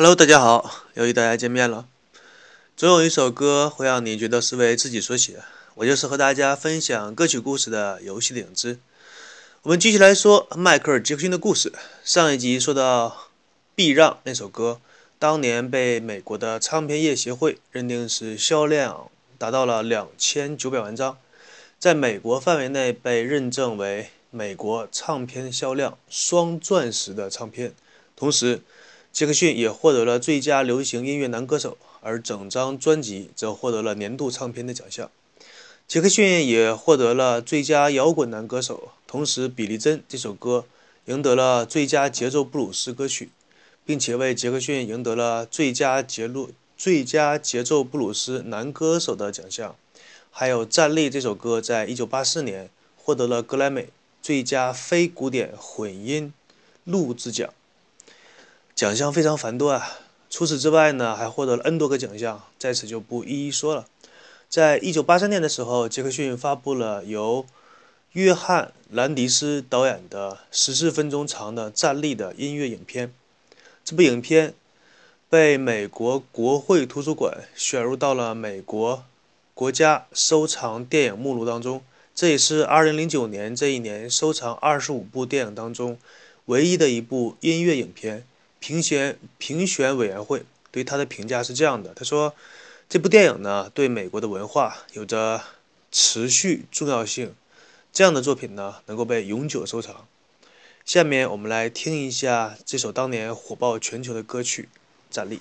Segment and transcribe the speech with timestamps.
[0.00, 1.86] Hello，大家好，又与大家见面了。
[2.74, 5.42] 总有一首歌会让你觉得是为自己所写，
[5.74, 8.78] 我就是和大家分享歌曲故事的游戏的影子。
[9.60, 11.74] 我们继续来说迈克尔·杰克逊的故事。
[12.02, 13.08] 上一集说到
[13.74, 14.80] 《避让》那首歌，
[15.18, 21.18] 当年被美国的唱片业协会认定是销量达到了两千九百万张，
[21.78, 27.74] 在美国范围内被认证为美国唱片销量双钻石的唱片，
[28.16, 28.62] 同时。
[29.12, 35.10] 杰克逊也获得了最佳流行音乐男歌手，而整张专辑则获得了年度唱片的奖项。
[35.88, 40.64] 杰克逊也获得了最佳摇滚男歌手，同时《比利珍》这首歌
[41.06, 43.30] 赢得了最佳节奏布鲁斯歌曲，
[43.84, 49.74] 并且为杰克逊赢得了最佳节录最佳节奏布鲁斯男歌手的奖项。
[50.30, 53.88] 还有《站立》这首歌在1984年获得了格莱美
[54.22, 56.32] 最佳非古典混音
[56.84, 57.52] 录制奖。
[58.80, 59.98] 奖项非常繁多啊！
[60.30, 63.86] 除此之外呢，还获得了 N 多个奖项，在此就不一一说了。
[64.48, 67.44] 在一九八三年的时候，杰克逊发布了由
[68.12, 73.12] 约翰·兰迪斯导演的十四分钟长的站立的音乐影片。
[73.84, 74.54] 这部影片
[75.28, 79.04] 被美国国会图书馆选入到了美国
[79.52, 81.82] 国家收藏电影目录当中。
[82.14, 85.98] 这也是二零零九年这一年收藏二十五部电影当中
[86.46, 88.24] 唯一的一部音乐影片。
[88.60, 92.34] 评选评选委员会对他的评价是这样的：他说，
[92.88, 95.42] 这部电影呢，对美国的文化有着
[95.90, 97.34] 持续重要性，
[97.92, 100.06] 这样的作品呢，能够被永久收藏。
[100.84, 104.68] 下面我们来听一下这首当年火爆全球的歌曲
[105.14, 105.36] 《站立》。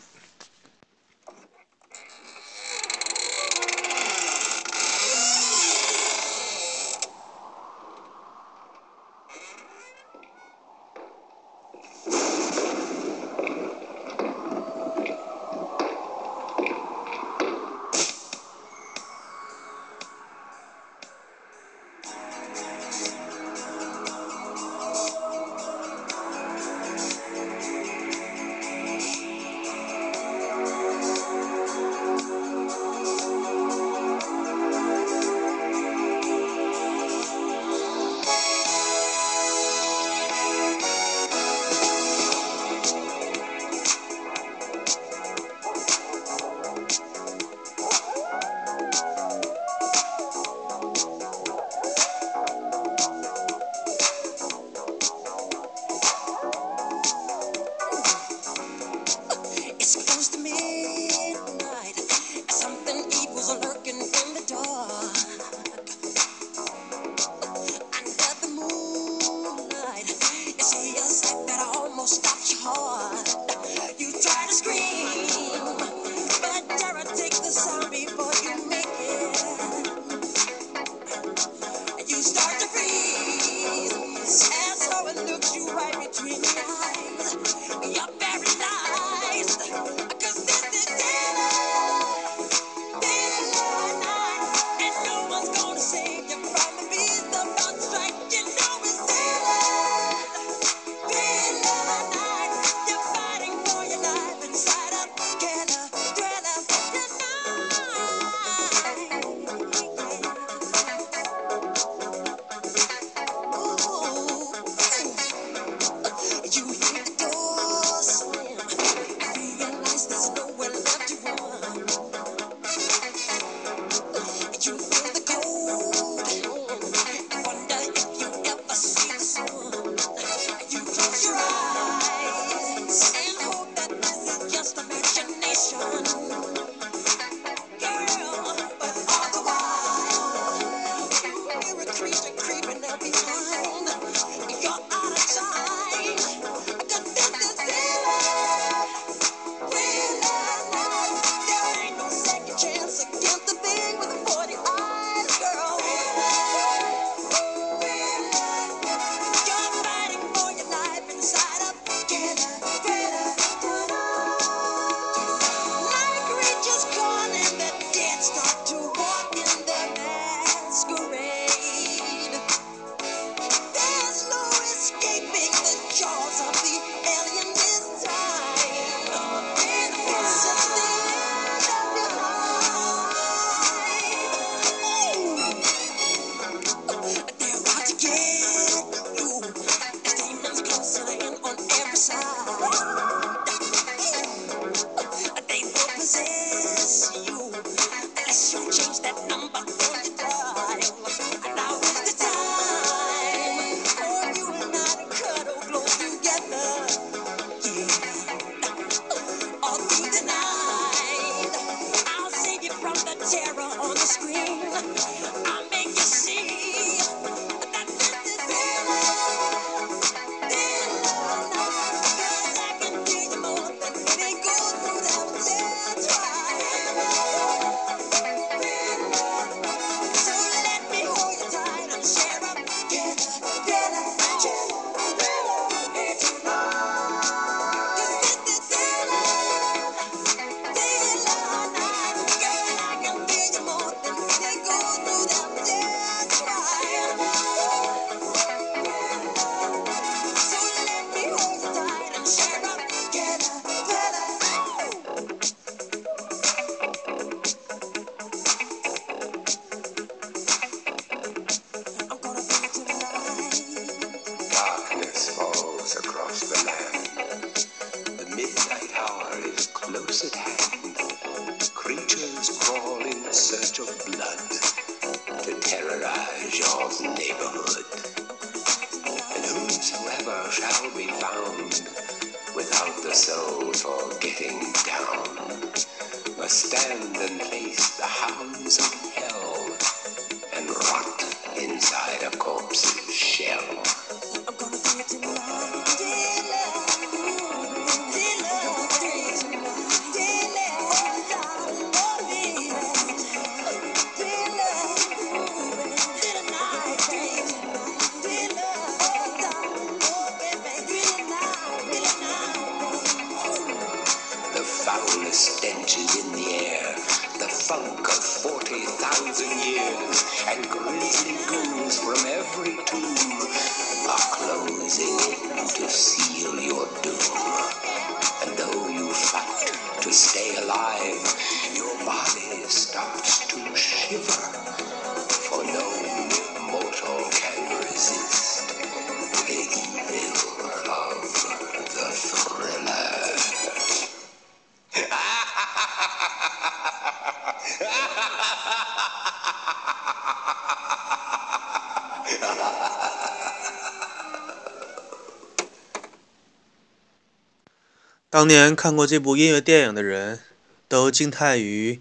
[358.32, 360.40] 当年看过这部音乐电影的人，
[360.88, 362.00] 都惊叹于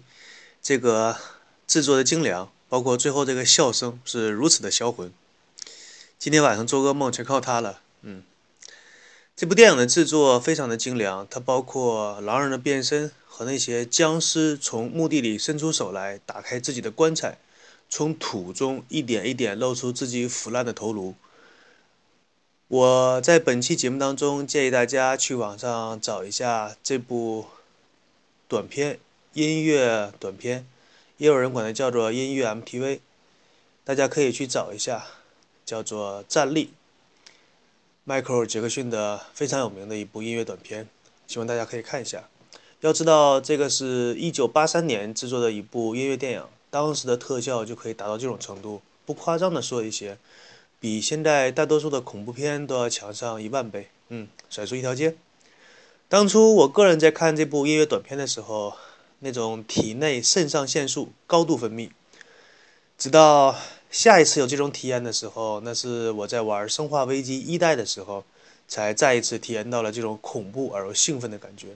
[0.61, 1.17] 这个
[1.65, 5.11] 制作的精良，包括最后这个笑声是如此的销魂。
[6.19, 7.81] 今天晚上做噩梦全靠它了。
[8.03, 8.21] 嗯，
[9.35, 17.39] 这部电影的制作非常的精良，它包括狼人的变身和那些僵尸从墓地里伸出手来打开自己的棺材，
[17.89, 21.15] 从土中一点一点露出自己腐烂的头颅。
[22.69, 27.47] 我在本期节目当中建议大家去网上找一下这部
[28.47, 28.99] 短片
[29.33, 30.67] 音乐短片，
[31.17, 32.99] 也有人管它叫做音乐 MTV，
[33.83, 35.03] 大家可以去找一下，
[35.65, 36.65] 叫做《站立》，
[38.03, 40.87] 迈克尔·杰克逊的非常有名的一部音乐短片，
[41.25, 42.29] 希望大家可以看一下。
[42.81, 50.19] 要知道，这个是一九八三年制作的一部音乐电影，当时的特效就可以达到这种程度，不夸张的说一些。
[50.79, 53.89] 比现在大多数的恐怖片都要强上一万倍。
[54.07, 55.15] 嗯，甩出一条街。
[56.07, 58.73] 当初我个人在看这部音乐短片的时候，
[59.19, 61.89] 那种体内肾上腺素高度分泌。
[62.97, 63.55] 直到
[63.91, 68.23] 下一次有这种体验的时候，那是我在玩《生化危机一代》的时候，
[68.67, 71.67] 才再一次体验到了这种恐怖而又兴奋的感觉。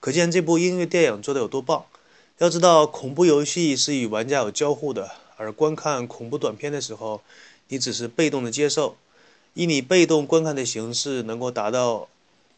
[0.00, 1.84] 可见这部音乐电影做的有多棒。
[2.38, 7.20] 要知道，恐怖游戏是与玩家有交互的，而观看恐怖短片的时候，
[7.68, 8.96] 你只是被动的接受，
[9.54, 12.08] 以你被动观看的形式，能够达到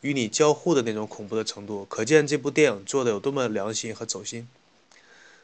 [0.00, 4.48] 与你交互的那种恐怖的程度，可见这部电影做的有多么良心和走心。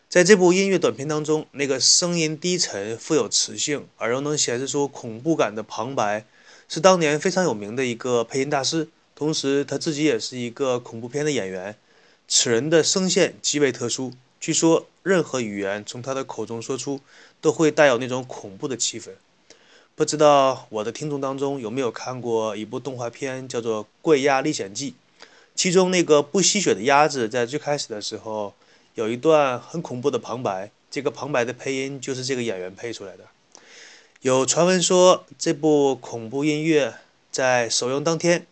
[0.09, 6.27] 在这部音乐短片当中，那个声音低沉、富有磁性而又能显示出恐怖感的旁白，
[6.69, 11.77] 是当年非常有名的一个配音大师，同时他自己也是一个恐怖片的演员。
[12.29, 17.01] 此人的声线极为特殊，据说任何语言从他的口中说出，
[17.41, 19.13] 都会带有那种恐怖的气氛。
[19.95, 24.93] 不知道我的听众当中有没有看过一部动画片，叫做《怪鸭历险记》，
[25.55, 28.55] 其中那个不吸血的鸭子在最开始的时候
[28.95, 33.25] 有一段很恐怖的旁白，这个旁白的配音就是这个演员配出来的。
[34.23, 36.95] 有传闻说，这部恐怖音乐
[37.31, 38.47] 在首映当天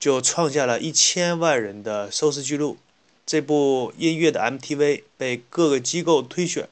[0.00, 2.76] 就创下了一千万人的收视记录。
[3.24, 6.68] 这部音乐的 MTV 被各个机构推选，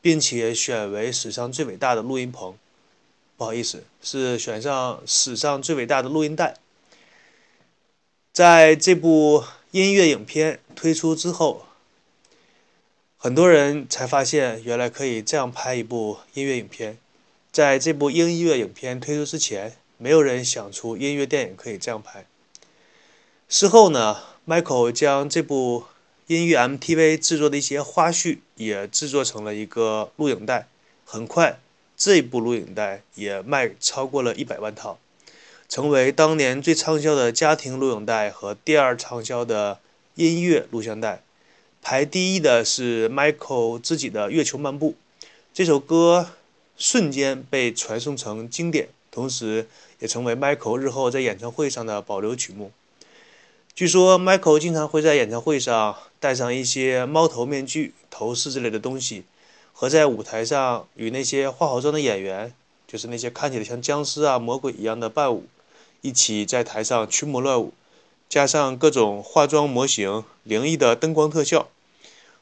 [0.00, 2.54] 并且选为史上最伟大的录音棚。
[3.36, 6.56] 不好意思，是选上史上最伟大的录音带。
[8.32, 11.66] 在这部音乐影片推出之后，
[13.18, 16.98] 很多人才发现原来可以这样拍一部音乐影片。
[17.52, 22.26] 在这部音乐影片推出之前，没有人想出音乐电影可以这样拍。
[23.48, 25.84] 事后呢，Michael 将这部
[26.26, 30.68] 音乐 MTV 制作的一些花絮也制作成了一个录影带。
[31.04, 31.60] 很快，
[31.96, 34.98] 这部录影带也卖超过了一百万套，
[35.68, 39.80] 成为当年最畅销的家庭录影带和第二畅销的
[40.14, 41.22] 音乐录像带。
[41.80, 44.96] 排第一的是 Michael 自己的《月球漫步》，
[45.54, 46.32] 这首歌
[46.76, 49.66] 瞬间被传颂成经典，同时
[50.00, 52.72] 也成为 Michael 日后在演唱会上的保留曲目。
[53.74, 59.22] 据说，Michael 经常会在演唱会上戴上一些猫头面具、头饰之类的东西，
[59.78, 62.54] 和在舞台上与那些化好妆的演员，
[62.88, 65.44] 就是那些看起来像僵尸啊、魔鬼一样的伴舞，
[66.00, 67.74] 一起在台上群魔乱舞。
[68.26, 71.68] 加上各种化妆模型、灵异的灯光特效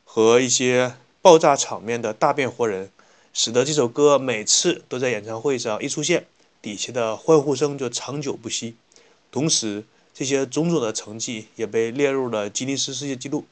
[0.05, 2.93] 和一些爆炸场面的大变活人，
[3.33, 6.27] 使得这首歌每次都在演唱会上一出现，
[6.63, 8.77] 底下的欢呼声就长久不息。
[9.33, 9.83] 同时，
[10.15, 13.45] 这些种种的成绩也被列入了吉尼斯世界纪录。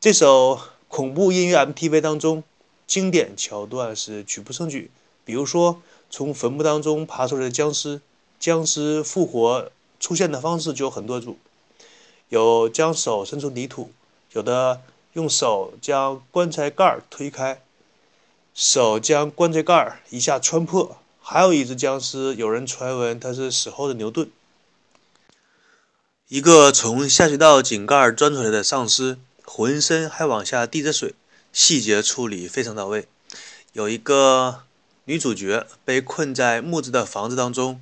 [0.00, 0.58] 这首
[0.88, 2.42] 恐怖音乐 MTV 当中，
[2.90, 4.90] 经典桥段是举不胜举，
[5.24, 5.80] 比如说
[6.10, 8.00] 从坟墓当中爬出来的僵尸，
[8.40, 9.70] 僵尸复活
[10.00, 11.36] 出现的方式就有很多种，
[12.30, 13.92] 有将手伸出泥土，
[14.32, 14.82] 有的
[15.12, 17.62] 用手将棺材盖儿推开，
[18.54, 24.28] 手将棺材盖儿一下穿破，还有一只僵尸，有人传闻它是死后的牛顿。
[26.26, 31.14] 一个从下水道井盖钻出来的丧尸，浑身还往下滴着水，
[31.52, 33.06] 细节处理非常到位。
[33.72, 34.62] 有一个
[35.04, 37.80] 女主角被困在木质的房子当中，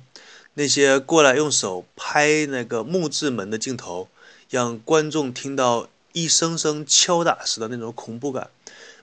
[0.55, 4.07] 那些过来用手拍那个木质门的镜头，
[4.49, 8.49] 让观众听到一声声敲打时的那种恐怖感。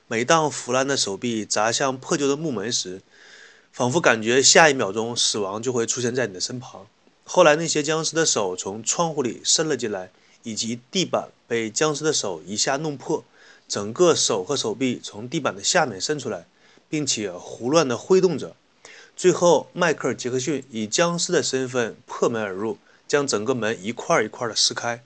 [0.08, 3.00] 每当腐烂的手臂砸向破旧的木门时，
[3.72, 6.86] 仿佛感觉下一秒钟死亡就会出现在你的身旁。
[7.24, 10.10] 后来，那些僵尸的手从窗户里伸了进来，
[10.44, 13.24] 以及地板被僵尸的手一下弄破，
[13.68, 16.46] 整个手和手臂从地板的下面伸出来，
[16.88, 18.54] 并且胡乱地挥动着。
[19.16, 25.02] 最后，迈克尔·杰克逊以僵尸的身份破门而入，将整个门一块一块地撕开。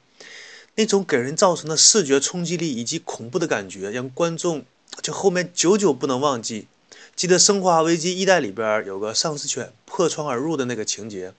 [0.75, 4.65] 那种给人造成的视觉冲击力以及恐怖的感觉，让观众
[5.01, 6.67] 就后面久久不能忘记。
[7.15, 11.33] 记得《生化危机一代》里边有个丧尸犬破窗而入的那个情节。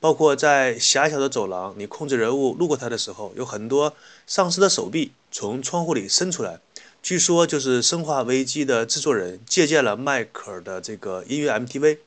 [0.00, 3.94] 包括在狭小的走廊，你控制人物路过它的时候，有很多
[4.28, 5.10] 丧尸的手臂
[5.40, 6.58] 从窗户里伸出来。
[7.00, 11.98] 据说就是《生化危机》的制作人借鉴了迈克尔的这个音乐 MTV。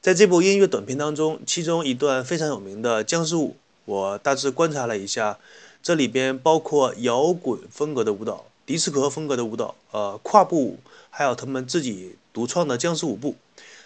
[0.00, 5.40] 在这部音乐短片当中，其中一段非常有名的僵尸舞，我大致观察了一下，
[5.82, 10.78] 这里边包括摇滚风格的舞蹈、迪斯科风格的舞蹈、呃跨步舞，
[11.10, 13.34] 还有他们自己独创的僵尸舞步，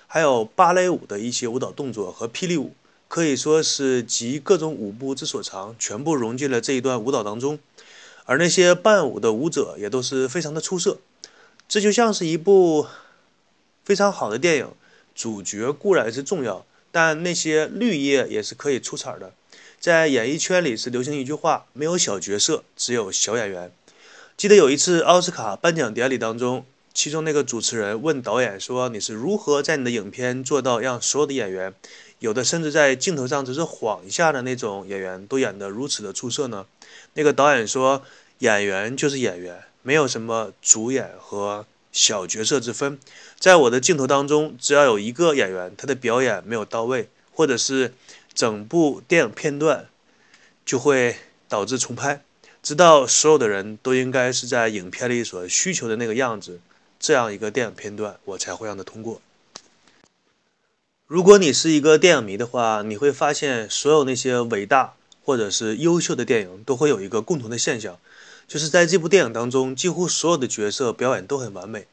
[0.07, 2.75] 还有芭蕾舞的一些舞蹈动作和霹雳舞。
[3.09, 7.59] 可以说是集各种舞步之所长，全部融进了这一段舞蹈当中，
[8.25, 10.99] 而那些伴舞的舞者也都是非常的出色。
[11.69, 12.87] 这就像是一部
[13.85, 14.69] 非常好的电影，
[15.15, 19.33] 主角固然是重要，但那些绿叶也是可以出彩的。
[19.81, 23.73] 在演艺圈里是流行一句话：没有小角色，只有小演员。
[24.37, 26.65] 记得有一次奥斯卡颁奖典礼当中，
[26.95, 31.75] 其中那个主持人问导演说：“你是如何在你的影片做到让所有的演员？”
[32.23, 36.67] 有的甚至在镜头上只是晃一下的那种演员都演得如此的出色呢。
[37.15, 38.05] 那个导演说
[38.39, 42.97] ：“演员就是演员，没有什么主演和小角色之分。
[43.41, 47.93] 在我的镜头当中，只要有一个演员他的表演没有到位，或者是
[48.33, 49.89] 整部电影片段
[50.65, 51.17] 就会
[51.49, 52.23] 导致重拍，
[52.63, 56.61] 直到所有的人都应该是在影片里所需求的那个样子，
[57.01, 59.21] 这样一个电影片段我才会让他通过。”
[61.13, 67.99] 如果你是一个电影迷的话，你会发现所有那些伟大或者是优秀的电影都会有一个共同的现象，
[68.49, 71.87] 就是在这部电影当中，几乎所有的角色表演都很完美。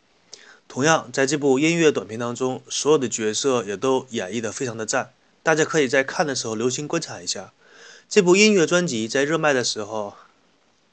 [0.70, 5.12] 同样，在这部音乐短片当中，所有的角色也都演绎得非常的赞。
[5.44, 7.52] 大家可以在看的时候留心观察一下，
[8.08, 10.16] 这部音乐专辑在热卖的时候，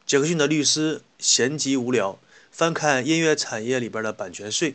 [0.04, 2.18] 杰克逊的律师闲极无聊，
[2.50, 4.75] 翻看音乐产业里边的版权税，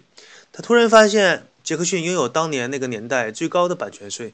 [0.54, 1.48] 他突然发现。
[1.72, 4.34] 杰克逊拥有当年那个年代最高的版权税，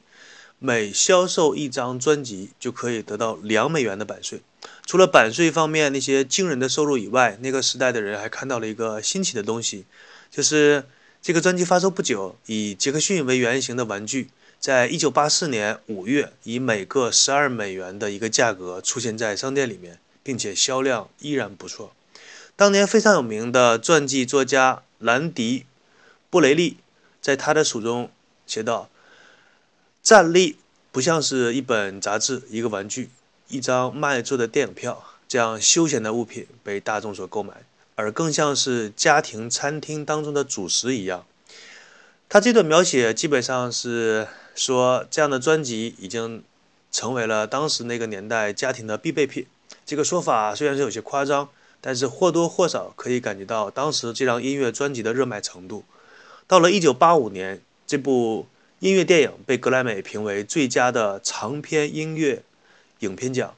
[0.58, 4.40] 每销售一张专辑就可以得到两美元的版税。
[4.84, 9.84] 除了版税方面那些惊人的收入以外，那个时代的人还看到了一个新奇的东西，
[10.32, 10.84] 就是
[11.22, 21.92] 这个专辑发售不久，以杰克逊为原型的玩具，在一九八四年五月以每个十二美元的一个价格出现在商店里面，并且销量依然不错。
[22.56, 25.60] 当年非常有名的传记作家兰迪·
[26.28, 26.78] 布雷利。
[27.20, 28.10] 在他的书中
[28.46, 28.88] 写道
[30.02, 30.56] ：“站立
[30.92, 33.10] 不像是一本杂志、一个玩具、
[33.48, 37.54] 一张卖座的电影票这样休闲的物品被大众所购买，
[37.96, 41.24] 而更像是家庭餐厅当中的主食一样。”
[42.30, 46.44] 他这段描写基本上是说，这样的专辑已经
[46.92, 49.46] 成为了当时那个年代家庭的必备品。
[49.86, 51.48] 这个说法虽然是有些夸张，
[51.80, 55.84] 但是或多或少可以感觉到当时这张音乐专辑的热卖程度。
[56.48, 58.46] 到了1985年，这部
[58.78, 62.42] 音乐电影被格莱美评为最佳的长篇音乐
[63.00, 63.54] 影片奖。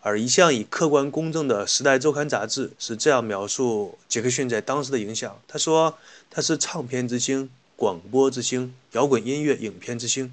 [0.00, 5.98] 而一向以客观公正的《时代周刊》杂志是这样描述杰克逊在当时的影响：他说，
[6.30, 10.32] 他是唱片之星、广播之星、摇滚音乐影片之星，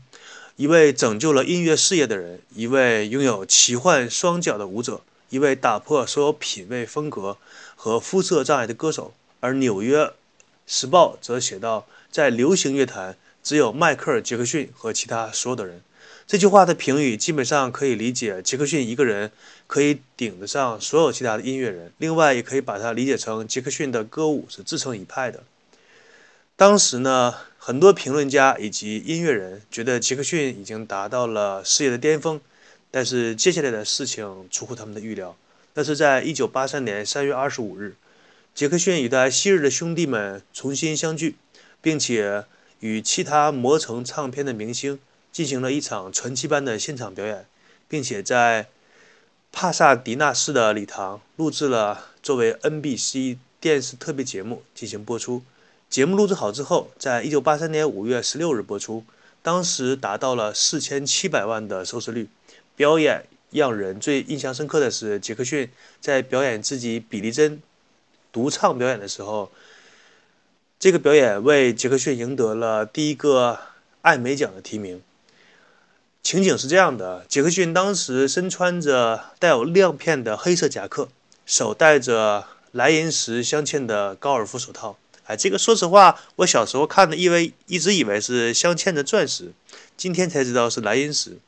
[0.55, 5.01] 一位拯救了音乐事业的人，一位拥有奇幻双脚的舞者，
[5.31, 7.37] 一位打破所有品味风格
[7.75, 9.15] 和肤色障碍的歌手。
[9.39, 10.13] 而《纽约
[10.67, 15.81] 时报》则写道，在流行乐坛，只有迈克尔·杰克逊和其他所有的人。
[16.27, 19.31] 这句话的评语基本上可以理解，杰克逊一个人
[19.65, 21.93] 可以顶得上所有其他的音乐人。
[21.99, 25.41] 另外，也可以把它理解成杰克逊的歌舞是自成一派的。
[26.57, 32.41] 当时呢，很多评论家以及音乐人觉得杰克逊已经达到了事业的巅峰，
[32.91, 35.37] 但是接下来的事情出乎他们的预料。
[35.75, 37.95] 那是在一九八三年三月二十五日，
[38.57, 41.35] 杰克逊与他昔日的兄弟们重新相聚，
[41.79, 42.43] 并且
[42.79, 44.97] 与其他磨成唱片的明星。
[45.31, 47.45] 进行了一场传奇般的现场表演，
[47.87, 48.65] 并且在
[49.51, 55.43] 帕萨迪纳市的礼堂录制了作为 NBC 电视特别节目进行播出。
[55.87, 59.03] 节目录制好之后，在一九八三年五月十六日播出，
[59.43, 62.27] 当时达到了四千七百万的收视率。
[62.75, 65.69] 表演让人最印象深刻的是杰克逊
[66.01, 67.61] 在表演自己比利珍
[68.37, 69.51] 独唱表演的时候，
[70.77, 73.57] 这个表演为杰克逊赢得了第一个
[74.03, 75.01] 艾美奖的提名。
[76.21, 81.09] 情景是这样的：杰克逊当时身穿着带有亮片的黑色夹克，
[81.47, 84.99] 手戴着蓝银石镶嵌的高尔夫手套。
[85.25, 89.51] 哎，这个说实话，我小时候看的，以为一直以为是镶嵌着钻石，
[89.97, 91.39] 今天才知道是蓝银石，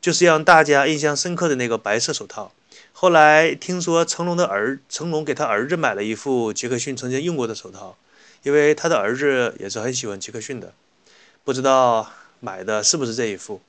[0.00, 2.50] 就是让大家印象深刻的那个白色手套。
[2.96, 7.96] 后来听说成龙的儿成龙给他儿子买了一副杰克逊曾经用过的手套，
[8.44, 10.72] 因为他的儿子也是很喜欢杰克逊的，
[11.42, 13.60] 不知道买的是不是这一副。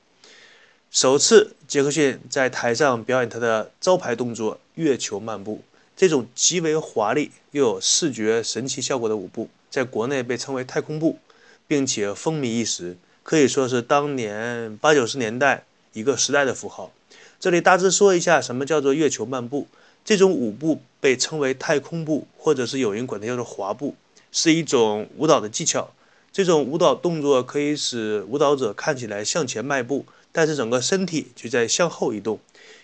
[0.92, 5.64] 首次，杰克逊在台上表演他的招牌动作——月球漫步。
[5.96, 11.18] 这种极为华丽又有视觉神奇效果的舞步，在国内被称为“太空步”，
[11.66, 16.92] 并且风靡一时，可以说是当年八九十年代一个时代的符号。
[17.38, 19.66] 这里大致说一下，什么叫做月球漫步？
[20.04, 23.94] 这种舞步被称为太空步，或者是有人管它叫做滑步，
[24.32, 25.90] 是一种舞蹈的技巧。
[26.32, 30.06] 这种舞蹈动作可以使舞蹈者看起来向前迈步。
[30.32, 32.38] 但是整个身体却在向后移动，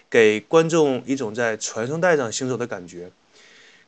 [0.08, 3.10] 给观众一种在传送带上行走的感觉，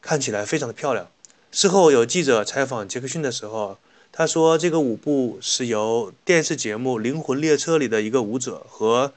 [0.02, 1.08] 看起来非常的漂亮。
[1.50, 3.78] 事后有记者采访杰克逊的时候，
[4.12, 9.14] 他说这个舞步是由电视节目《灵魂列车》里的一个舞者和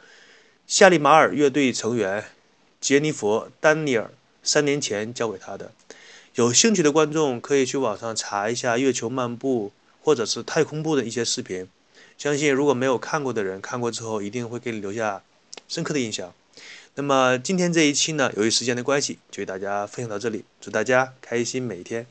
[0.68, 2.26] 夏利马尔乐队成员
[2.82, 4.12] 杰尼佛·丹尼尔
[4.44, 5.72] 三年前教给他的。
[6.36, 11.70] 有兴趣的观众可以去网上查一下月球漫步或者是太空步的一些视频。
[12.18, 15.24] 相信如果没有看过的人，看过之后一定会给你留下
[15.70, 16.34] 深刻的印象。
[16.96, 20.44] 那么今天这一期呢，由于时间的关系，就给大家分享到这里。
[20.60, 22.06] 祝大家开心每一天。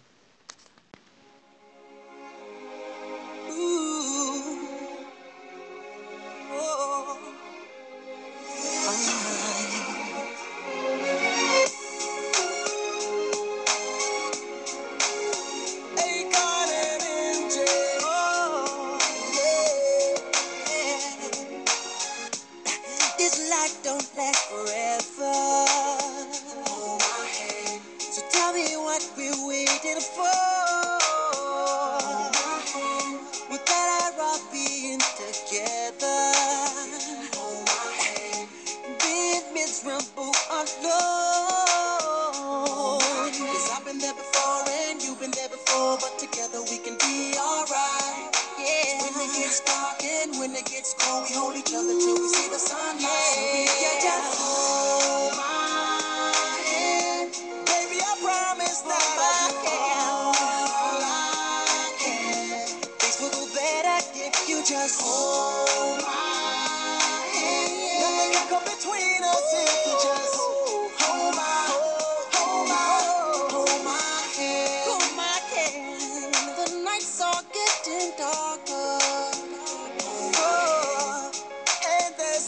[40.82, 41.00] alone.
[43.00, 46.95] Cause I've been there before and you've been there before, but together we can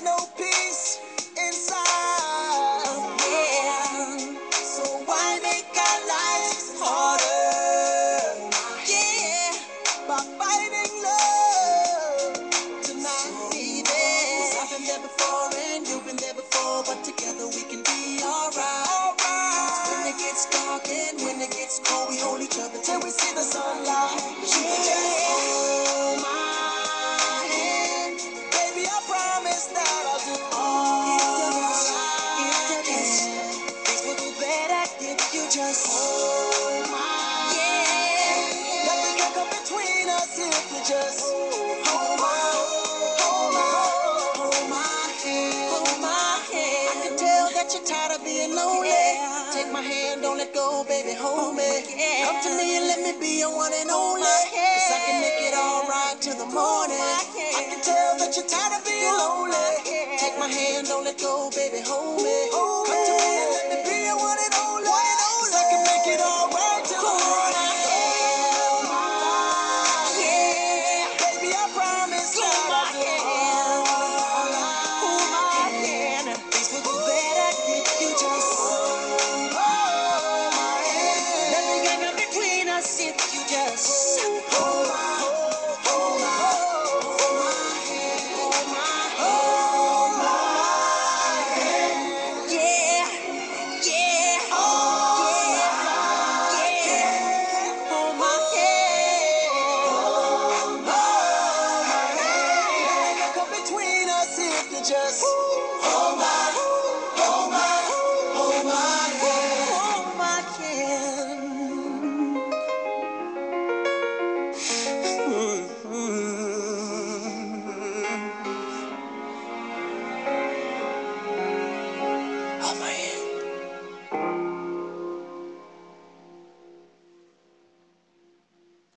[0.03, 0.58] no peace
[51.53, 51.83] me.
[52.25, 54.23] Come to me and let me be your one and only.
[54.25, 56.99] Cause I can make it alright till the morning.
[56.99, 60.19] I can tell that you're tired of being lonely.
[60.19, 62.51] Take my hand, don't let go, baby, hold me.
[62.53, 64.48] Come to me